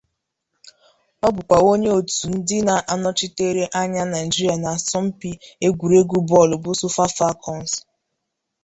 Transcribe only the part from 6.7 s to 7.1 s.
Super